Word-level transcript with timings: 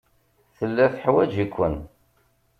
Tella 0.57 0.85
teḥwaj-iken. 0.93 1.75